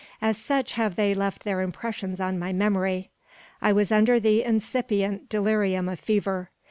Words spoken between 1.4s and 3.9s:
their impressions on my memory. I